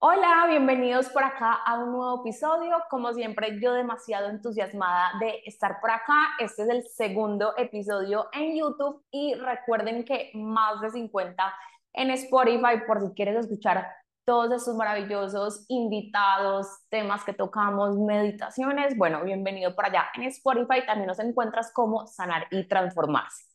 [0.00, 2.76] Hola, bienvenidos por acá a un nuevo episodio.
[2.88, 6.14] Como siempre, yo demasiado entusiasmada de estar por acá.
[6.38, 11.52] Este es el segundo episodio en YouTube y recuerden que más de 50
[11.94, 13.88] en Spotify por si quieres escuchar
[14.24, 18.96] todos estos maravillosos invitados, temas que tocamos, meditaciones.
[18.96, 20.86] Bueno, bienvenido por allá en Spotify.
[20.86, 23.46] También nos encuentras como sanar y transformarse.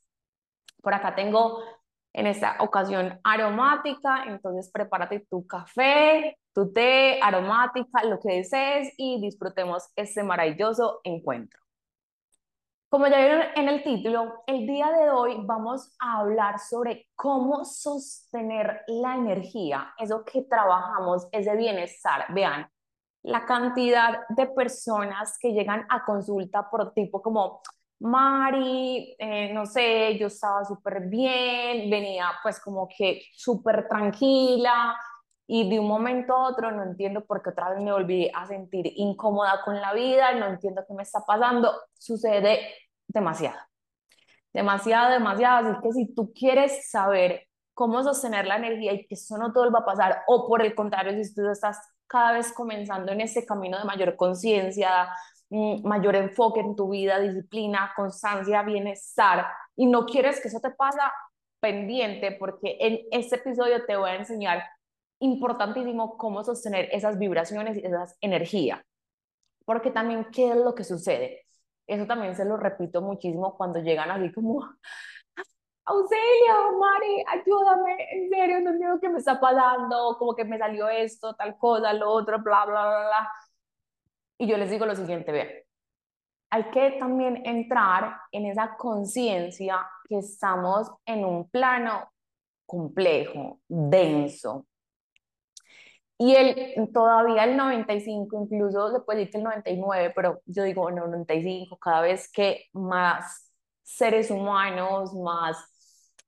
[0.82, 1.64] Por acá tengo
[2.14, 9.20] en esta ocasión aromática, entonces prepárate tu café, tu té, aromática, lo que desees y
[9.20, 11.60] disfrutemos este maravilloso encuentro.
[12.89, 17.65] Como ya vieron en el título, el día de hoy vamos a hablar sobre cómo
[17.65, 22.32] sostener la energía, eso que trabajamos, ese bienestar.
[22.32, 22.70] Vean,
[23.23, 27.64] la cantidad de personas que llegan a consulta por tipo como,
[28.00, 34.95] Mari, eh, no sé, yo estaba súper bien, venía pues como que súper tranquila
[35.47, 38.45] y de un momento a otro no entiendo por qué otra vez me volví a
[38.45, 42.59] sentir incómoda con la vida, no entiendo qué me está pasando, sucede
[43.08, 43.58] demasiado,
[44.54, 49.38] demasiado, demasiado, así que si tú quieres saber cómo sostener la energía y que eso
[49.38, 53.12] no todo va a pasar, o por el contrario, si tú estás cada vez comenzando
[53.12, 55.10] en ese camino de mayor conciencia,
[55.84, 61.14] mayor enfoque en tu vida, disciplina, constancia, bienestar, y no quieres que eso te pasa
[61.60, 64.64] pendiente, porque en este episodio te voy a enseñar
[65.20, 68.82] importantísimo cómo sostener esas vibraciones y esas energías.
[69.66, 71.45] Porque también, ¿qué es lo que sucede?
[71.88, 74.62] Eso también se lo repito muchísimo cuando llegan así como,
[75.86, 80.90] auxilio, Mari, ayúdame, en serio, no entiendo qué me está pasando, como que me salió
[80.90, 83.32] esto, tal cosa, lo otro, bla, bla, bla, bla.
[84.38, 85.48] Y yo les digo lo siguiente, vean,
[86.50, 92.12] hay que también entrar en esa conciencia que estamos en un plano
[92.66, 94.67] complejo, denso.
[96.17, 100.92] Y el, todavía el 95, incluso se puede decir que el 99, pero yo digo,
[100.92, 105.58] no, 95, cada vez que más seres humanos, más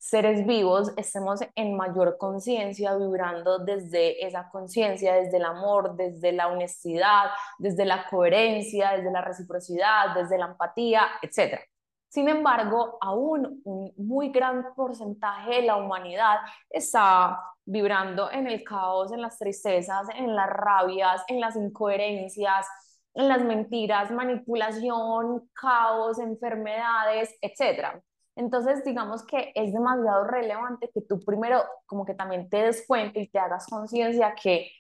[0.06, 6.48] seres vivos estemos en mayor conciencia, vibrando desde esa conciencia, desde el amor, desde la
[6.48, 11.60] honestidad, desde la coherencia, desde la reciprocidad, desde la empatía, etc.
[12.08, 16.38] Sin embargo, aún un muy gran porcentaje de la humanidad
[16.70, 22.68] está vibrando en el caos, en las tristezas, en las rabias, en las incoherencias,
[23.16, 28.04] en las mentiras, manipulación, caos, enfermedades, etc.
[28.36, 33.20] Entonces, digamos que es demasiado relevante que tú primero como que también te des cuenta
[33.20, 34.72] y te hagas conciencia que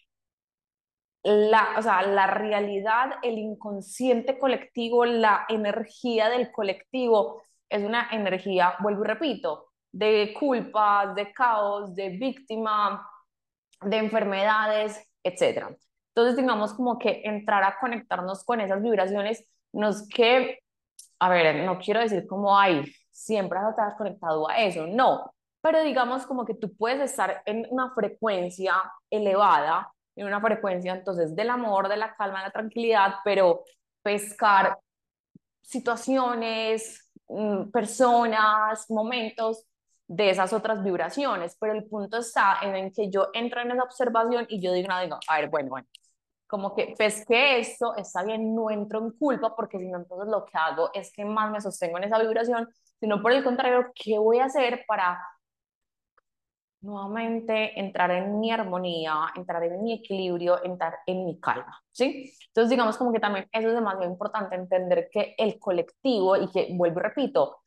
[1.24, 8.76] la, o sea, la realidad, el inconsciente colectivo, la energía del colectivo es una energía,
[8.80, 13.10] vuelvo y repito, de culpas, de caos, de víctima,
[13.82, 15.70] de enfermedades, etc.
[16.10, 20.60] Entonces, digamos como que entrar a conectarnos con esas vibraciones nos que,
[21.20, 26.26] a ver, no quiero decir como hay siempre has conectado a eso, no, pero digamos
[26.26, 28.76] como que tú puedes estar en una frecuencia
[29.09, 33.64] elevada, en una frecuencia entonces del amor, de la calma, de la tranquilidad, pero
[34.02, 34.78] pescar
[35.62, 39.66] situaciones, mm, personas, momentos
[40.08, 44.46] de esas otras vibraciones, pero el punto está en que yo entro en esa observación
[44.50, 45.88] y yo digo, no, digo, a ver, bueno, bueno,
[46.48, 50.46] como que pesqué esto, está bien, no entro en culpa, porque si no, entonces lo
[50.46, 54.17] que hago es que más me sostengo en esa vibración sino por el contrario, ¿qué
[54.17, 55.19] voy a hacer para
[56.81, 62.31] nuevamente entrar en mi armonía, entrar en mi equilibrio, entrar en mi calma, ¿sí?
[62.47, 66.69] Entonces, digamos como que también eso es demasiado importante, entender que el colectivo, y que
[66.72, 67.57] vuelvo y repito,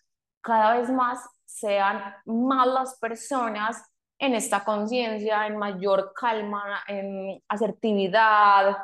[0.40, 3.82] cada vez más sean más las personas
[4.18, 8.76] en esta conciencia, en mayor calma, en asertividad,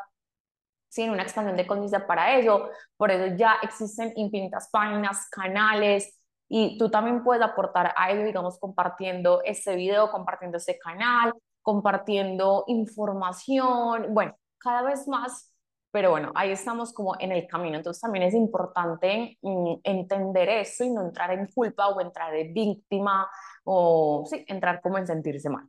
[0.89, 1.03] ¿sí?
[1.03, 2.71] en una expansión de conciencia para eso.
[2.97, 8.59] Por eso ya existen infinitas páginas, canales, y tú también puedes aportar a ello, digamos,
[8.59, 15.53] compartiendo este video, compartiendo este canal, compartiendo información, bueno, cada vez más,
[15.91, 17.77] pero bueno, ahí estamos como en el camino.
[17.77, 22.53] Entonces también es importante mm, entender eso y no entrar en culpa o entrar en
[22.53, 23.29] víctima
[23.65, 25.69] o sí, entrar como en sentirse mal.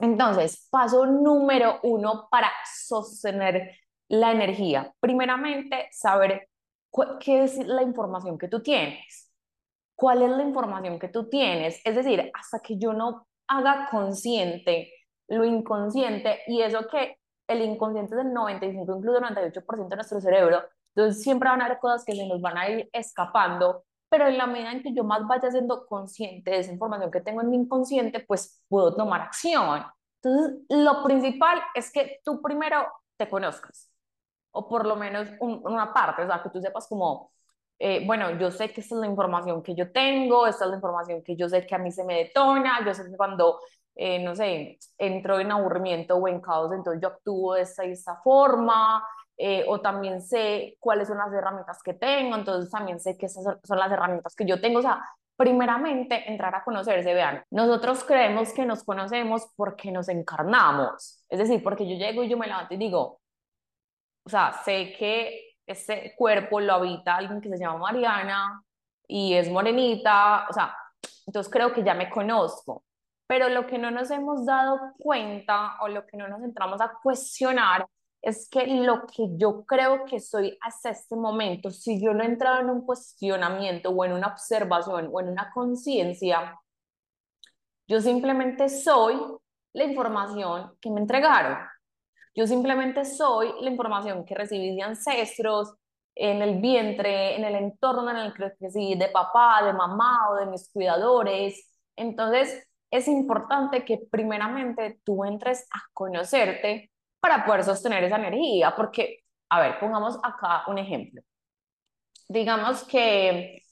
[0.00, 3.76] Entonces, paso número uno para sostener
[4.08, 4.92] la energía.
[5.00, 6.48] Primeramente, saber
[7.20, 9.27] qué es la información que tú tienes
[9.98, 11.80] cuál es la información que tú tienes.
[11.84, 14.92] Es decir, hasta que yo no haga consciente
[15.26, 17.18] lo inconsciente y eso que
[17.48, 20.62] el inconsciente es del 95, incluso el 98% de nuestro cerebro,
[20.94, 24.38] entonces siempre van a haber cosas que se nos van a ir escapando, pero en
[24.38, 27.50] la medida en que yo más vaya siendo consciente de esa información que tengo en
[27.50, 29.84] mi inconsciente, pues puedo tomar acción.
[30.22, 32.86] Entonces, lo principal es que tú primero
[33.16, 33.90] te conozcas,
[34.52, 37.32] o por lo menos una parte, o sea, que tú sepas como,
[37.78, 40.76] eh, bueno, yo sé que esta es la información que yo tengo, esta es la
[40.76, 43.60] información que yo sé que a mí se me detona, yo sé que cuando,
[43.94, 47.92] eh, no sé, entro en aburrimiento o en caos, entonces yo actúo de esta y
[47.92, 49.04] esta forma,
[49.36, 53.44] eh, o también sé cuáles son las herramientas que tengo, entonces también sé que esas
[53.62, 55.00] son las herramientas que yo tengo, o sea,
[55.36, 61.62] primeramente entrar a conocerse, vean, nosotros creemos que nos conocemos porque nos encarnamos, es decir,
[61.62, 63.20] porque yo llego y yo me levanto y digo,
[64.24, 68.62] o sea, sé que ese cuerpo lo habita alguien que se llama Mariana
[69.06, 70.74] y es morenita, o sea,
[71.26, 72.84] entonces creo que ya me conozco.
[73.26, 76.92] Pero lo que no nos hemos dado cuenta o lo que no nos entramos a
[77.02, 77.86] cuestionar
[78.22, 82.26] es que lo que yo creo que soy hasta este momento, si yo no he
[82.26, 86.58] entrado en un cuestionamiento o en una observación o en una conciencia,
[87.86, 89.16] yo simplemente soy
[89.72, 91.58] la información que me entregaron.
[92.38, 95.74] Yo simplemente soy la información que recibí de ancestros,
[96.14, 100.36] en el vientre, en el entorno en el que crecí, de papá, de mamá o
[100.36, 101.68] de mis cuidadores.
[101.96, 109.24] Entonces, es importante que primeramente tú entres a conocerte para poder sostener esa energía, porque,
[109.48, 111.20] a ver, pongamos acá un ejemplo.
[112.28, 113.62] Digamos que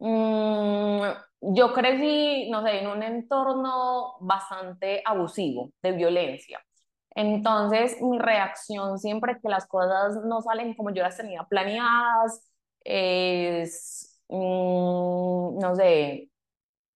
[0.00, 1.00] mmm,
[1.42, 6.60] yo crecí, no sé, en un entorno bastante abusivo, de violencia.
[7.14, 12.42] Entonces, mi reacción siempre que las cosas no salen como yo las tenía planeadas
[12.84, 16.30] es, mmm, no sé,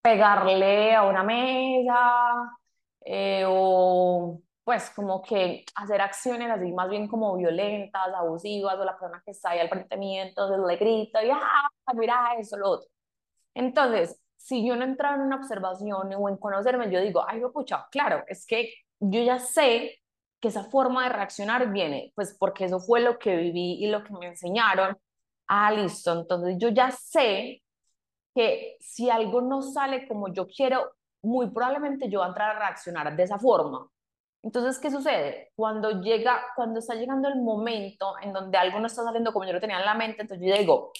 [0.03, 2.59] pegarle a una mesa
[3.05, 8.99] eh, o pues como que hacer acciones así más bien como violentas, abusivas, o la
[8.99, 12.71] persona que está ahí al frente mío, entonces le grito y ¡ah, mira eso, lo
[12.73, 12.89] otro!
[13.55, 17.89] Entonces, si yo no entraba en una observación o en conocerme, yo digo, ay, pucha,
[17.91, 20.01] claro, es que yo ya sé
[20.41, 24.05] que esa forma de reaccionar viene, pues porque eso fue lo que viví y lo
[24.05, 24.97] que me enseñaron.
[25.47, 27.63] Ah, listo, entonces yo ya sé
[28.35, 30.93] que si algo no sale como yo quiero,
[31.23, 33.89] muy probablemente yo voy a entrar a reaccionar de esa forma.
[34.43, 35.51] Entonces, ¿qué sucede?
[35.57, 39.53] Cuando llega, cuando está llegando el momento en donde algo no está saliendo como yo
[39.53, 40.93] lo tenía en la mente, entonces yo digo,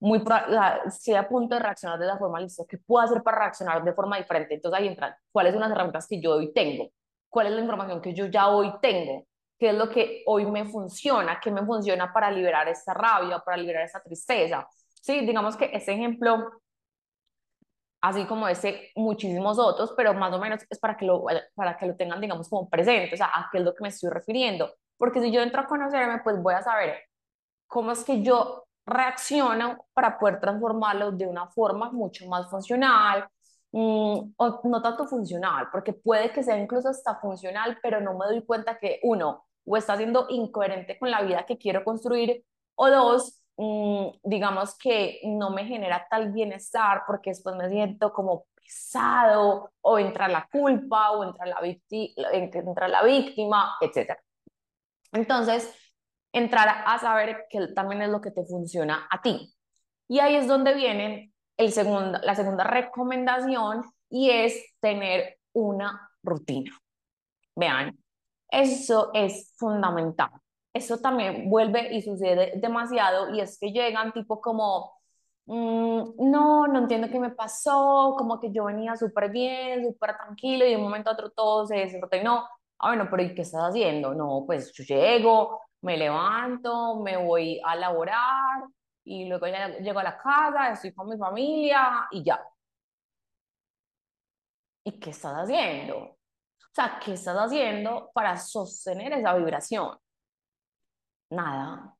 [0.00, 3.92] muy a punto de reaccionar de la forma, listo, ¿qué puedo hacer para reaccionar de
[3.92, 4.54] forma diferente?
[4.54, 6.90] Entonces ahí entran, ¿cuáles son las herramientas que yo hoy tengo?
[7.30, 9.26] ¿Cuál es la información que yo ya hoy tengo?
[9.58, 11.40] ¿Qué es lo que hoy me funciona?
[11.40, 14.66] ¿Qué me funciona para liberar esta rabia, para liberar esta tristeza?
[15.00, 16.50] Sí, digamos que ese ejemplo
[18.00, 21.24] así como ese, muchísimos otros, pero más o menos es para que lo,
[21.54, 23.88] para que lo tengan, digamos, como presente, o sea, a qué es lo que me
[23.88, 24.72] estoy refiriendo.
[24.96, 26.98] Porque si yo entro a conocerme, pues voy a saber
[27.66, 33.28] cómo es que yo reacciono para poder transformarlo de una forma mucho más funcional,
[33.72, 38.26] mm, o no tanto funcional, porque puede que sea incluso hasta funcional, pero no me
[38.26, 42.44] doy cuenta que uno, o está siendo incoherente con la vida que quiero construir,
[42.74, 48.46] o dos, Mm, digamos que no me genera tal bienestar porque después me siento como
[48.54, 51.60] pesado o entra la culpa o entra la,
[52.32, 54.18] entra la víctima, etc.
[55.12, 55.74] Entonces,
[56.32, 59.54] entrar a saber que también es lo que te funciona a ti.
[60.08, 61.29] Y ahí es donde viene
[61.60, 66.72] el segundo, la segunda recomendación y es tener una rutina.
[67.56, 67.98] Vean,
[68.50, 70.30] eso es fundamental
[70.72, 74.92] eso también vuelve y sucede demasiado y es que llegan tipo como,
[75.46, 80.64] mm, no, no entiendo qué me pasó, como que yo venía súper bien, súper tranquilo
[80.66, 82.46] y de un momento a otro todo se desordenó.
[82.78, 84.14] Ah, bueno, pero ¿y qué estás haciendo?
[84.14, 88.62] No, pues yo llego, me levanto, me voy a laborar
[89.10, 92.40] y luego ya llego a la casa, estoy con mi familia y ya.
[94.84, 95.96] ¿Y qué estás haciendo?
[95.98, 99.98] O sea, ¿qué estás haciendo para sostener esa vibración?
[101.30, 101.94] nada.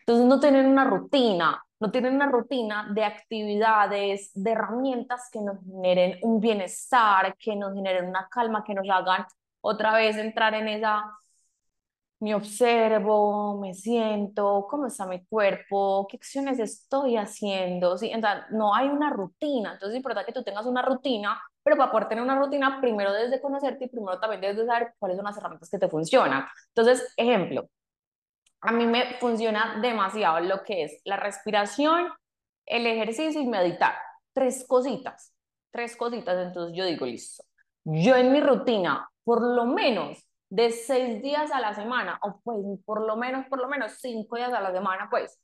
[0.00, 5.58] Entonces no tienen una rutina, no tienen una rutina de actividades, de herramientas que nos
[5.64, 9.26] generen un bienestar, que nos generen una calma, que nos hagan
[9.60, 11.04] otra vez entrar en esa,
[12.22, 18.10] me observo, me siento, cómo está mi cuerpo, qué acciones estoy haciendo, ¿sí?
[18.12, 21.90] Entonces, no hay una rutina, entonces es importante que tú tengas una rutina, pero para
[21.90, 25.16] poder tener una rutina, primero debes de conocerte y primero también debes de saber cuáles
[25.16, 26.44] son las herramientas que te funcionan.
[26.68, 27.68] Entonces, ejemplo,
[28.60, 32.08] a mí me funciona demasiado lo que es la respiración,
[32.66, 33.94] el ejercicio y meditar.
[34.32, 35.34] Tres cositas,
[35.72, 36.38] tres cositas.
[36.46, 37.42] Entonces yo digo, listo.
[37.82, 42.58] Yo en mi rutina, por lo menos de seis días a la semana, o pues
[42.84, 45.40] por lo menos, por lo menos cinco días a la semana, pues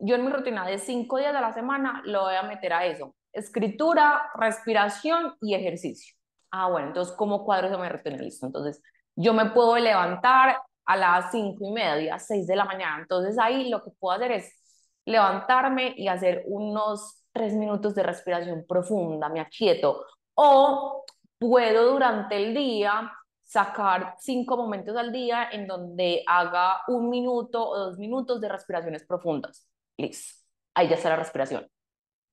[0.00, 2.84] yo en mi rutina de cinco días a la semana lo voy a meter a
[2.84, 3.14] eso.
[3.32, 6.16] Escritura, respiración y ejercicio.
[6.50, 8.16] Ah, bueno, entonces, ¿cómo cuadro esa mi rutina?
[8.16, 8.46] Listo.
[8.46, 8.82] Entonces,
[9.14, 12.98] yo me puedo levantar a las cinco y media, seis de la mañana.
[13.00, 14.52] Entonces, ahí lo que puedo hacer es
[15.04, 20.04] levantarme y hacer unos tres minutos de respiración profunda, me aquieto.
[20.34, 21.04] O
[21.38, 23.12] puedo durante el día
[23.52, 29.04] sacar cinco momentos al día en donde haga un minuto o dos minutos de respiraciones
[29.04, 29.68] profundas.
[29.98, 30.40] Listo.
[30.74, 31.68] Ahí ya está la respiración.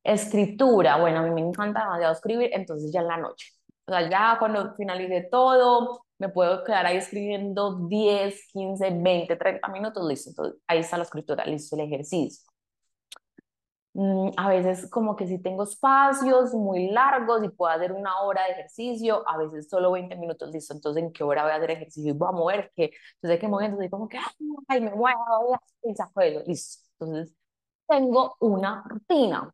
[0.01, 3.47] Escritura, bueno, a mí me encanta demasiado escribir, entonces ya en la noche.
[3.85, 9.67] O sea, ya cuando finalice todo, me puedo quedar ahí escribiendo 10, 15, 20, 30
[9.67, 10.29] minutos, listo.
[10.29, 12.48] Entonces, ahí está la escritura, listo el ejercicio.
[13.93, 18.43] Mm, a veces como que si tengo espacios muy largos y puedo hacer una hora
[18.45, 21.71] de ejercicio, a veces solo 20 minutos, listo, entonces en qué hora voy a hacer
[21.71, 24.19] ejercicio y voy a mover, que entonces que mover, entonces como que,
[24.67, 26.87] ay, me muevo, y saco eso, listo.
[26.99, 27.35] Entonces
[27.87, 29.53] tengo una rutina.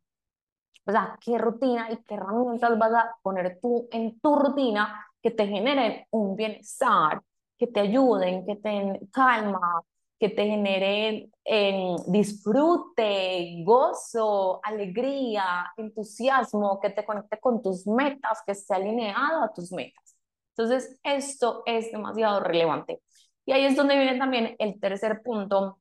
[0.86, 5.30] O sea, ¿qué rutina y qué herramientas vas a poner tú en tu rutina que
[5.32, 7.22] te generen un bienestar,
[7.58, 9.82] que te ayuden, que te den calma,
[10.18, 18.52] que te generen en disfrute, gozo, alegría, entusiasmo, que te conecte con tus metas, que
[18.52, 20.16] esté alineado a tus metas.
[20.56, 23.02] Entonces, esto es demasiado relevante.
[23.44, 25.80] Y ahí es donde viene también el tercer punto,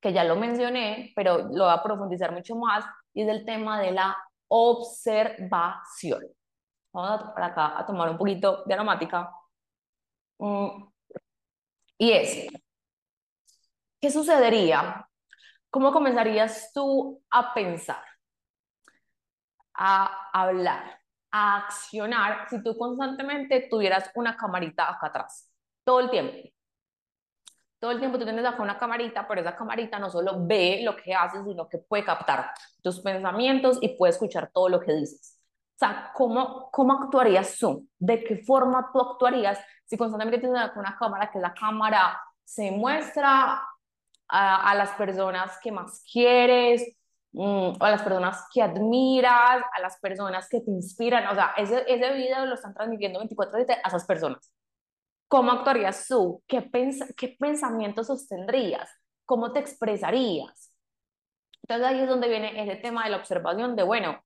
[0.00, 3.80] que ya lo mencioné, pero lo voy a profundizar mucho más, y es el tema
[3.80, 6.22] de la observación.
[6.92, 9.30] Vamos a, para acá a tomar un poquito de aromática.
[10.38, 10.84] Mm.
[11.98, 12.46] Y es,
[14.00, 15.08] ¿qué sucedería?
[15.70, 18.02] ¿Cómo comenzarías tú a pensar,
[19.74, 21.00] a hablar,
[21.30, 25.50] a accionar si tú constantemente tuvieras una camarita acá atrás?
[25.84, 26.48] Todo el tiempo.
[27.78, 30.96] Todo el tiempo tú tienes acá una camarita, pero esa camarita no solo ve lo
[30.96, 32.50] que haces, sino que puede captar
[32.82, 35.38] tus pensamientos y puede escuchar todo lo que dices.
[35.76, 37.88] O sea, ¿cómo, cómo actuarías tú?
[37.98, 43.62] ¿De qué forma tú actuarías si constantemente tienes una cámara, que la cámara se muestra
[44.28, 46.96] a, las personas que más quieres,
[47.32, 51.26] mm, a las personas que admiras, a las personas que te inspiran.
[51.28, 54.52] O sea, ese, ese video lo están transmitiendo 24/7 a esas personas.
[55.28, 56.42] ¿Cómo actuarías tú?
[56.46, 58.90] ¿Qué, pens qué pensamientos sostendrías?
[59.26, 60.72] ¿Cómo te expresarías?
[61.62, 64.22] Entonces ahí es donde viene ese tema de la observación de, bueno,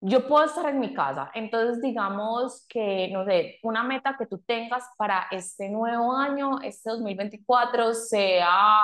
[0.00, 4.38] yo puedo estar en mi casa, entonces digamos que, no sé, una meta que tú
[4.46, 8.80] tengas para este nuevo año, este 2024, sea,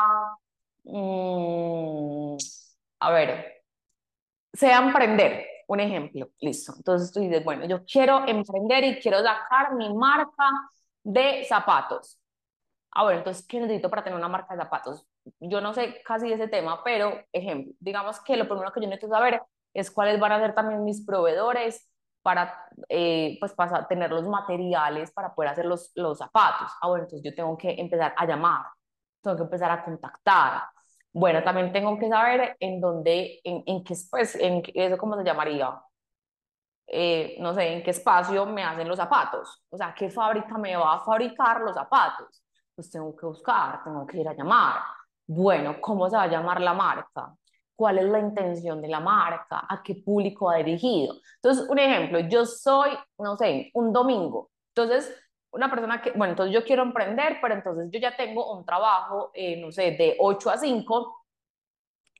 [0.84, 2.36] mm,
[3.00, 3.62] a ver,
[4.52, 6.74] sea emprender, un ejemplo, listo.
[6.76, 10.50] Entonces tú dices, bueno, yo quiero emprender y quiero sacar mi marca
[11.02, 12.18] de zapatos.
[12.92, 15.06] Ah, bueno, entonces, ¿qué necesito para tener una marca de zapatos?
[15.40, 18.88] Yo no sé casi de ese tema, pero ejemplo, digamos que lo primero que yo
[18.88, 19.42] necesito saber
[19.78, 21.88] es cuáles van a ser también mis proveedores
[22.22, 22.52] para,
[22.88, 26.70] eh, pues, para tener los materiales para poder hacer los, los zapatos.
[26.82, 28.66] Ah, bueno, entonces yo tengo que empezar a llamar,
[29.22, 30.62] tengo que empezar a contactar.
[31.12, 35.24] Bueno, también tengo que saber en dónde, en, en qué, pues, en eso cómo se
[35.24, 35.80] llamaría,
[36.86, 40.76] eh, no sé, en qué espacio me hacen los zapatos, o sea, qué fábrica me
[40.76, 42.42] va a fabricar los zapatos.
[42.74, 44.82] Pues tengo que buscar, tengo que ir a llamar.
[45.26, 47.34] Bueno, ¿cómo se va a llamar la marca?
[47.76, 51.14] Cuál es la intención de la marca, a qué público ha dirigido.
[51.36, 54.50] Entonces, un ejemplo, yo soy, no sé, un domingo.
[54.74, 55.14] Entonces,
[55.50, 59.30] una persona que, bueno, entonces yo quiero emprender, pero entonces yo ya tengo un trabajo,
[59.34, 61.26] eh, no sé, de 8 a 5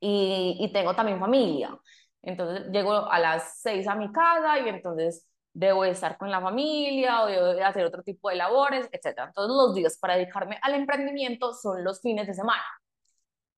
[0.00, 1.78] y, y tengo también familia.
[2.22, 7.22] Entonces llego a las 6 a mi casa y entonces debo estar con la familia
[7.22, 9.32] o debo hacer otro tipo de labores, etc.
[9.34, 12.62] Todos los días para dedicarme al emprendimiento son los fines de semana.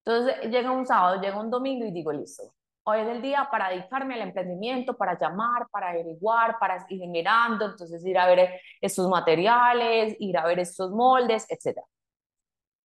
[0.08, 3.68] Entonces llega un sábado, llega un domingo y digo, listo, hoy es el día para
[3.68, 9.06] dedicarme al emprendimiento, para llamar, para averiguar, para ir mirando, entonces ir a ver estos
[9.06, 11.78] materiales, ir a ver estos moldes, etc.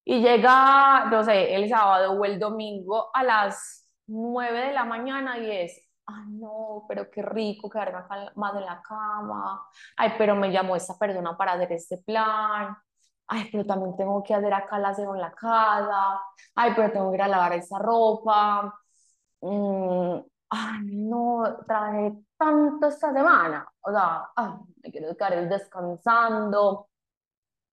[0.04, 5.38] Y llega, no sé, el sábado o el domingo a las 9 de la mañana
[5.38, 8.00] y es, ay no, pero qué rico quedarme
[8.36, 9.66] más en la cama,
[9.96, 12.76] ay, pero me llamó esta persona para hacer este plan,
[13.28, 16.22] ay, pero también tengo que hacer acá la aseo en la casa,
[16.56, 18.74] ay, pero tengo que ir a lavar esa ropa,
[19.42, 24.52] mm, ay, no, trabajé tanto esta semana, o sea, ay,
[24.84, 26.90] me quiero quedar descansando,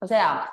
[0.00, 0.52] o sea,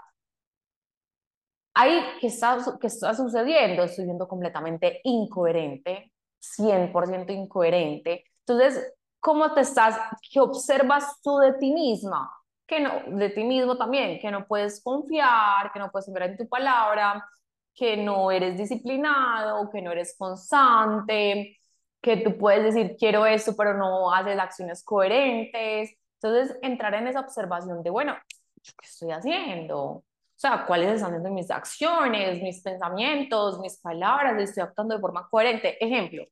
[1.73, 3.83] ahí, ¿qué está, qué está sucediendo?
[3.83, 9.97] Estoy siendo completamente incoherente, 100% incoherente, entonces, ¿cómo te estás,
[10.31, 12.31] qué observas tú de ti misma?
[12.67, 16.37] Que no, de ti mismo también, que no puedes confiar, que no puedes confiar en
[16.37, 17.25] tu palabra,
[17.73, 21.57] que no eres disciplinado, que no eres constante,
[22.01, 25.95] que tú puedes decir quiero esto, pero no haces acciones coherentes.
[26.21, 28.15] Entonces, entrar en esa observación de, bueno,
[28.63, 29.81] ¿qué estoy haciendo?
[29.83, 30.03] O
[30.35, 34.39] sea, ¿cuáles están siendo mis acciones, mis pensamientos, mis palabras?
[34.41, 35.83] ¿Estoy actuando de forma coherente?
[35.83, 36.25] Ejemplo,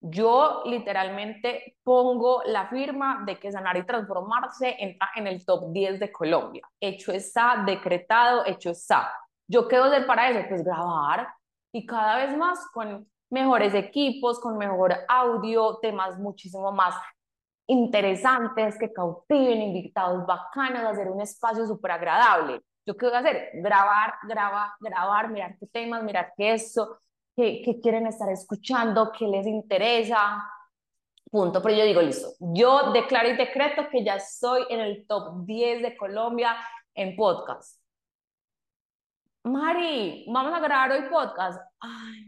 [0.00, 5.98] yo literalmente pongo la firma de que Sanar y Transformarse entra en el top 10
[5.98, 6.62] de Colombia.
[6.80, 9.12] Hecho está, decretado, hecho está.
[9.48, 10.48] ¿Yo qué debo hacer para eso?
[10.48, 11.28] Pues grabar
[11.72, 16.94] y cada vez más con mejores equipos, con mejor audio, temas muchísimo más
[17.66, 22.60] interesantes que cautiven, invitados bacanos, hacer un espacio súper agradable.
[22.86, 23.50] ¿Yo qué voy hacer?
[23.54, 26.98] Grabar, grabar, grabar, mirar qué temas, mirar qué eso,
[27.38, 30.42] qué, quieren estar escuchando, qué les interesa.
[31.30, 31.62] Punto.
[31.62, 35.82] Pero yo digo, listo, yo declaro y decreto que ya estoy en el top 10
[35.82, 36.56] de Colombia
[36.94, 37.80] en podcast.
[39.44, 41.60] Mari, vamos a grabar hoy podcast.
[41.80, 42.26] Ay,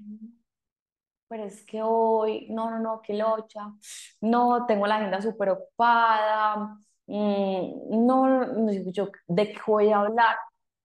[1.29, 3.73] pero es que hoy, no, no, no, qué locha.
[4.21, 6.77] No, tengo la agenda súper ocupada.
[7.07, 10.37] Mm, no, no, yo, ¿de qué voy a hablar?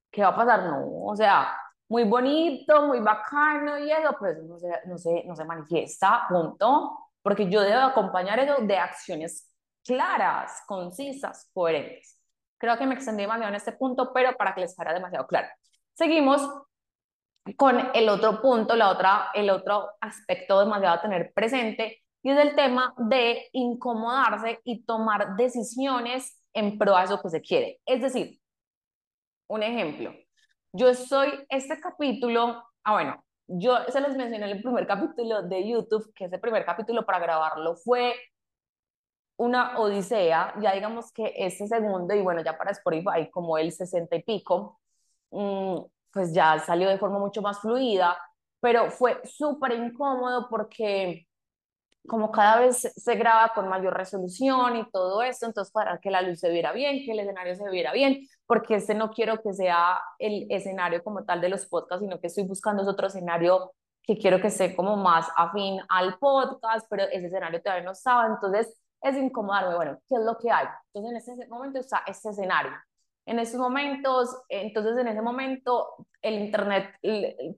[0.10, 0.64] ¿Qué va a pasar?
[0.64, 1.56] No, o sea,
[1.88, 6.98] muy bonito, muy bacano y eso, pues no se, no se, no se manifiesta, punto,
[7.22, 9.52] porque yo debo acompañar eso de acciones
[9.84, 12.20] claras, concisas, coherentes.
[12.58, 15.48] Creo que me extendí demasiado en este punto, pero para que les fuera demasiado claro.
[15.94, 16.42] Seguimos
[17.58, 22.40] con el otro punto, la otra, el otro aspecto demasiado a tener presente, y es
[22.40, 27.82] el tema de incomodarse y tomar decisiones en pro de eso que se quiere.
[27.86, 28.40] Es decir,
[29.48, 30.12] un ejemplo,
[30.76, 35.68] yo soy, este capítulo, ah, bueno, yo se los mencioné en el primer capítulo de
[35.68, 38.14] YouTube, que ese primer capítulo para grabarlo fue
[39.38, 44.16] una odisea, ya digamos que este segundo, y bueno, ya para Spotify, como el 60
[44.18, 44.80] y pico,
[45.32, 45.78] mm,
[46.12, 48.18] pues ya salió de forma mucho más fluida,
[48.60, 51.28] pero fue súper incómodo porque
[52.08, 56.22] como cada vez se graba con mayor resolución y todo esto, entonces para que la
[56.22, 59.54] luz se viera bien, que el escenario se viera bien, porque este no quiero que
[59.54, 64.18] sea el escenario como tal de los podcasts, sino que estoy buscando otro escenario que
[64.18, 68.80] quiero que esté como más afín al podcast, pero ese escenario todavía no estaba, entonces
[69.02, 70.68] es incomodarme, bueno, ¿qué es lo que hay?
[70.94, 72.72] Entonces en ese momento está este escenario.
[73.28, 76.96] En esos momentos, entonces en ese momento el internet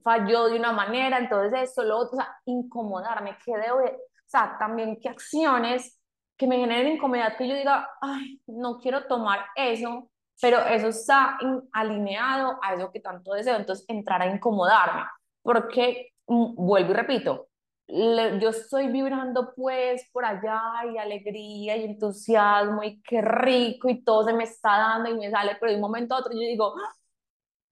[0.02, 3.80] falló de una manera, entonces eso, lo otro, o sea, incomodarme, ¿qué debo,
[4.28, 5.98] o sea, también qué acciones
[6.36, 11.38] que me generen incomodidad, que yo diga, ay, no quiero tomar eso, pero eso está
[11.72, 15.04] alineado a eso que tanto deseo, entonces entrar a incomodarme,
[15.42, 17.48] porque, mm, vuelvo y repito,
[17.88, 20.60] yo estoy vibrando pues por allá
[20.92, 25.30] y alegría y entusiasmo y qué rico y todo se me está dando y me
[25.30, 26.92] sale, pero de un momento a otro yo digo, ah,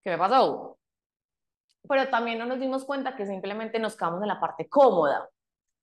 [0.03, 0.79] ¿qué me pasó?
[1.89, 5.29] Pero también no nos dimos cuenta que simplemente nos quedamos en la parte cómoda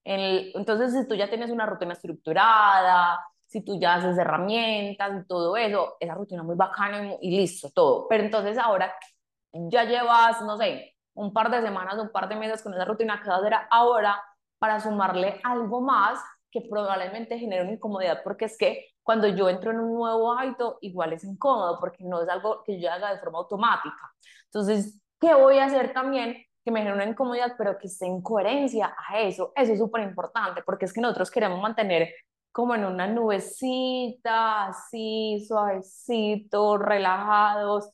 [0.03, 5.55] entonces, si tú ya tienes una rutina estructurada, si tú ya haces herramientas y todo
[5.55, 8.07] eso, esa rutina muy bacana y, listo, todo.
[8.07, 8.93] Pero entonces ahora
[9.51, 13.21] ya llevas, no sé, un par de semanas, un par de meses con esa rutina
[13.21, 14.21] que vas a ahora
[14.57, 19.71] para sumarle algo más que probablemente genere una incomodidad, porque es que cuando yo entro
[19.71, 23.19] en un nuevo hábito, igual es incómodo, porque no es algo que yo haga de
[23.19, 24.13] forma automática.
[24.45, 26.37] Entonces, ¿qué voy a hacer también?
[26.63, 29.51] Que me genere una incomodidad, pero que esté en coherencia a eso.
[29.55, 32.13] Eso es súper importante, porque es que nosotros queremos mantener
[32.51, 37.91] como en una nubecita, así, suavecito, relajados.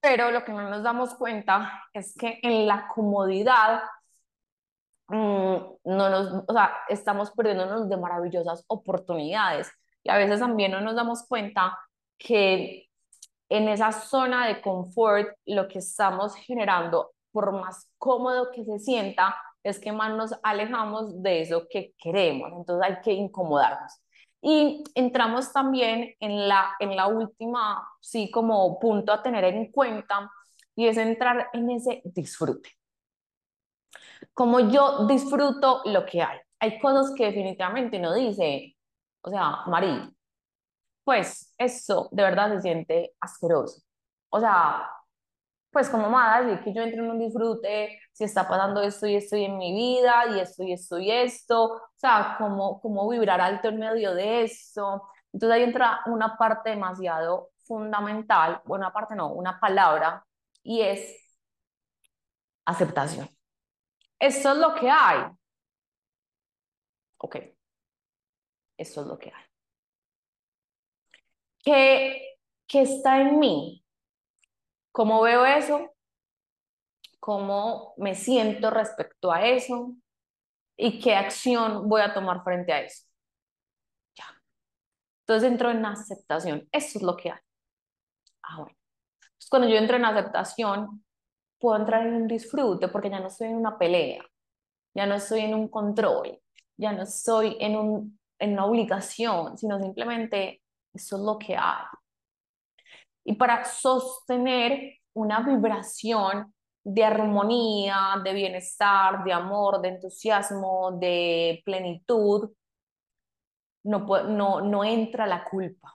[0.00, 3.82] Pero lo que no nos damos cuenta es que en la comodidad
[5.08, 9.70] mm, no nos, o sea, estamos perdiéndonos de maravillosas oportunidades.
[10.02, 11.78] Y a veces también no nos damos cuenta
[12.18, 12.88] que
[13.48, 19.36] en esa zona de confort lo que estamos generando por más cómodo que se sienta,
[19.62, 22.50] es que más nos alejamos de eso que queremos.
[22.52, 23.92] Entonces hay que incomodarnos.
[24.42, 30.28] Y entramos también en la, en la última, sí, como punto a tener en cuenta,
[30.74, 32.70] y es entrar en ese disfrute.
[34.34, 36.40] Como yo disfruto lo que hay.
[36.58, 38.76] Hay cosas que definitivamente no dice,
[39.20, 40.12] o sea, Marí,
[41.04, 43.80] pues eso de verdad se siente asqueroso.
[44.28, 44.90] O sea,
[45.70, 49.36] pues como más, que yo entre en un disfrute, si está pasando esto y esto
[49.36, 53.68] en mi vida, y esto y esto y esto, o sea, como, como vibrar alto
[53.68, 55.08] en medio de eso.
[55.32, 60.24] Entonces ahí entra una parte demasiado fundamental, bueno, una parte no, una palabra,
[60.62, 61.16] y es
[62.64, 63.28] aceptación.
[64.18, 65.24] Esto es lo que hay.
[67.18, 67.36] Ok,
[68.76, 69.44] esto es lo que hay.
[71.62, 73.84] ¿Qué, qué está en mí?
[74.98, 75.94] ¿Cómo veo eso?
[77.20, 79.94] ¿Cómo me siento respecto a eso?
[80.76, 83.04] ¿Y qué acción voy a tomar frente a eso?
[84.16, 84.24] Ya.
[85.20, 86.68] Entonces entro en aceptación.
[86.72, 87.38] Eso es lo que hay.
[88.42, 88.76] Ah, bueno.
[89.22, 91.04] Entonces, cuando yo entro en aceptación,
[91.60, 94.24] puedo entrar en un disfrute porque ya no estoy en una pelea,
[94.94, 96.40] ya no estoy en un control,
[96.76, 100.60] ya no estoy en, un, en una obligación, sino simplemente
[100.92, 101.86] eso es lo que hay.
[103.28, 112.50] Y para sostener una vibración de armonía, de bienestar, de amor, de entusiasmo, de plenitud,
[113.84, 115.94] no, no, no entra la culpa,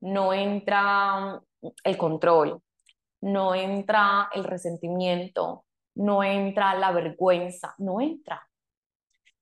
[0.00, 1.38] no entra
[1.84, 2.62] el control,
[3.20, 8.48] no entra el resentimiento, no entra la vergüenza, no entra.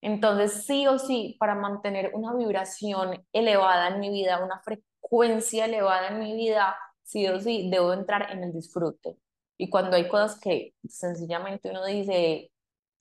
[0.01, 6.09] Entonces, sí o sí, para mantener una vibración elevada en mi vida, una frecuencia elevada
[6.09, 6.77] en mi vida,
[7.13, 9.17] sí o sí, debo entrar en el disfrute.
[9.59, 12.51] Y cuando hay cosas que sencillamente uno dice,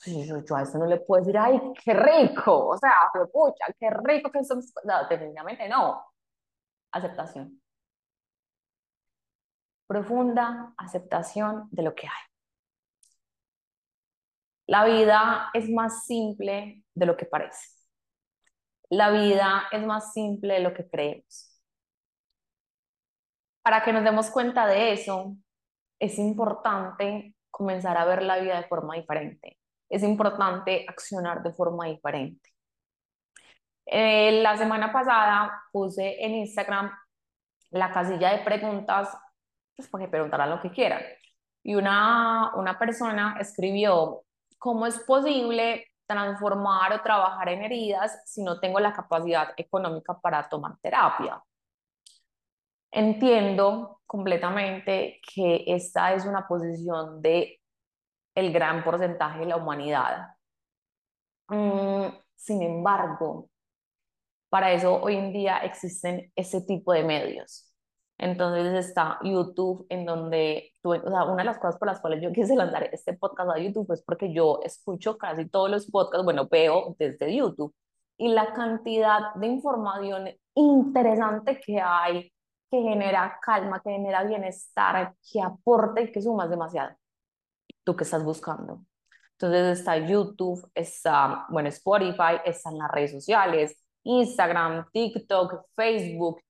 [0.05, 2.91] yo, a eso no le puedo decir, ay, qué rico, o sea,
[3.31, 6.03] pucha, qué rico que eso, no, definitivamente no.
[6.91, 7.61] Aceptación.
[9.87, 12.23] Profunda aceptación de lo que hay.
[14.67, 17.67] La vida es más simple de lo que parece.
[18.89, 21.50] La vida es más simple de lo que creemos.
[23.61, 25.35] Para que nos demos cuenta de eso,
[25.99, 29.57] es importante comenzar a ver la vida de forma diferente.
[29.89, 32.49] Es importante accionar de forma diferente.
[33.85, 36.91] Eh, la semana pasada puse en Instagram
[37.71, 39.15] la casilla de preguntas,
[39.75, 41.01] pues para que preguntaran lo que quieran.
[41.63, 44.23] Y una, una persona escribió,
[44.57, 50.47] ¿cómo es posible transformar o trabajar en heridas si no tengo la capacidad económica para
[50.49, 51.41] tomar terapia?
[52.91, 57.61] Entiendo completamente que esta es una posición de
[58.35, 60.35] el gran porcentaje de la humanidad.
[61.47, 63.49] Mm, sin embargo,
[64.49, 67.71] para eso hoy en día existen ese tipo de medios.
[68.17, 72.31] Entonces está YouTube, en donde, o sea, una de las cosas por las cuales yo
[72.31, 76.47] quise lanzar este podcast a YouTube es porque yo escucho casi todos los podcasts, bueno,
[76.47, 77.73] veo desde YouTube,
[78.17, 82.31] y la cantidad de información interesante que hay
[82.71, 86.95] que genera calma, que genera bienestar, que aporta y que sumas demasiado.
[87.83, 88.85] ¿Tú qué estás buscando?
[89.33, 96.41] Entonces está YouTube, está, bueno, Spotify, están las redes sociales, Instagram, TikTok, Facebook.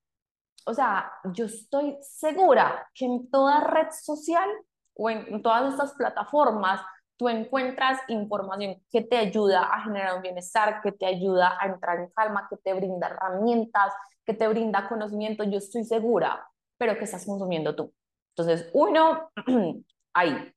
[0.65, 4.47] O sea, yo estoy segura que en toda red social
[4.93, 6.81] o en todas estas plataformas
[7.21, 11.99] tú encuentras información que te ayuda a generar un bienestar, que te ayuda a entrar
[11.99, 13.93] en calma, que te brinda herramientas,
[14.25, 17.93] que te brinda conocimiento, yo estoy segura, pero que estás consumiendo tú.
[18.35, 19.31] Entonces, uno,
[20.13, 20.53] ahí.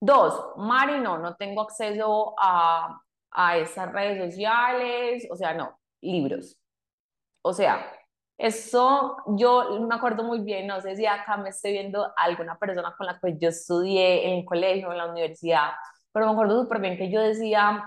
[0.00, 6.56] Dos, Mari, no, no tengo acceso a, a esas redes sociales, o sea, no, libros.
[7.42, 7.92] O sea,
[8.38, 12.94] eso yo me acuerdo muy bien, no sé si acá me estoy viendo alguna persona
[12.96, 15.70] con la que yo estudié en el colegio, en la universidad,
[16.12, 17.84] pero me acuerdo súper bien que yo decía,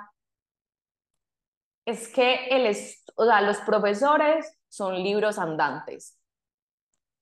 [1.86, 2.76] es que el,
[3.16, 6.18] o sea, los profesores son libros andantes,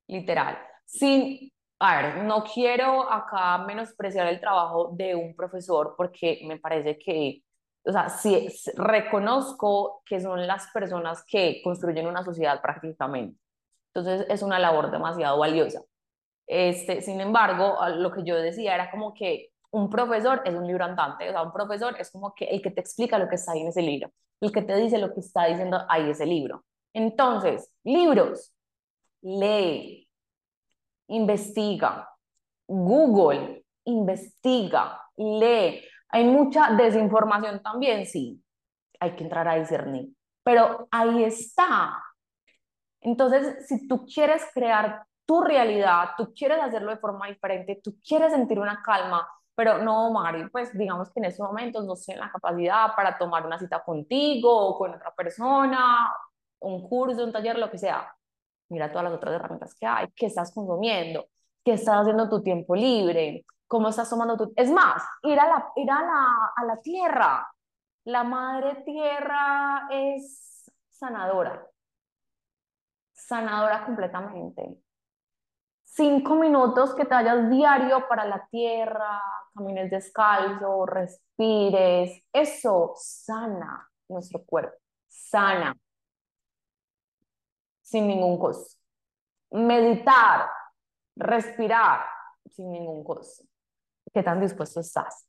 [0.07, 0.57] literal.
[0.85, 6.97] Sin, a ver, no quiero acá menospreciar el trabajo de un profesor porque me parece
[6.97, 7.43] que,
[7.83, 13.39] o sea, sí, reconozco que son las personas que construyen una sociedad prácticamente.
[13.93, 15.81] Entonces es una labor demasiado valiosa.
[16.47, 20.85] Este, sin embargo, lo que yo decía era como que un profesor es un libro
[20.85, 23.51] andante, o sea, un profesor es como que el que te explica lo que está
[23.51, 26.63] ahí en ese libro, el que te dice lo que está diciendo ahí ese libro.
[26.97, 28.55] Entonces, libros,
[29.21, 30.09] lee,
[31.09, 32.09] investiga,
[32.67, 35.83] Google, investiga, lee.
[36.09, 38.43] Hay mucha desinformación también, sí,
[38.99, 40.09] hay que entrar a discernir,
[40.43, 42.03] pero ahí está.
[43.01, 48.31] Entonces, si tú quieres crear tu realidad, tú quieres hacerlo de forma diferente, tú quieres
[48.31, 52.31] sentir una calma, pero no, Mari, pues digamos que en estos momentos no estoy la
[52.31, 56.11] capacidad para tomar una cita contigo o con otra persona
[56.59, 58.13] un curso, un taller, lo que sea.
[58.69, 61.27] Mira todas las otras herramientas que hay, qué estás consumiendo,
[61.63, 64.53] qué estás haciendo tu tiempo libre, cómo estás tomando tu...
[64.55, 67.49] Es más, ir a la, ir a la, a la tierra.
[68.05, 71.65] La madre tierra es sanadora.
[73.13, 74.77] Sanadora completamente.
[75.83, 79.21] Cinco minutos que te vayas diario para la tierra,
[79.53, 82.23] camines descalzo, respires.
[82.31, 85.75] Eso sana nuestro cuerpo, sana
[87.87, 88.75] sin ningún costo.
[89.51, 90.49] Meditar,
[91.15, 92.05] respirar
[92.51, 93.45] sin ningún costo.
[94.13, 95.27] ¿Qué tan dispuesto estás?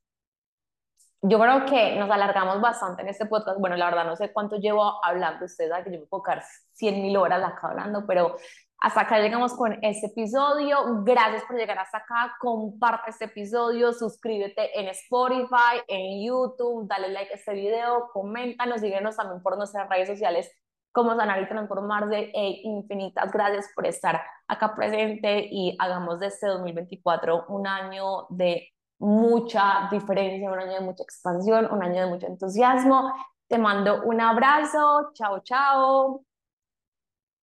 [1.23, 3.59] yo creo que nos alargamos bastante en este podcast.
[3.59, 5.47] Bueno, la verdad no sé cuánto llevo hablando.
[5.47, 6.45] Ustedes saben que yo me puedo quedar
[6.75, 8.37] 100 mil horas acá hablando, pero
[8.79, 11.03] hasta acá llegamos con este episodio.
[11.03, 12.37] Gracias por llegar hasta acá.
[12.41, 19.17] Comparte este episodio, suscríbete en Spotify, en YouTube, dale like a este video, coméntanos, síguenos
[19.17, 20.49] también por nuestras redes sociales
[20.99, 22.33] como Sanar y Transformarse.
[22.35, 28.73] E infinitas gracias por estar acá presente y hagamos de este 2024 un año de
[28.99, 33.13] mucha diferencia, un año de mucha expansión, un año de mucho entusiasmo.
[33.47, 35.13] Te mando un abrazo.
[35.15, 36.28] Chao, chao.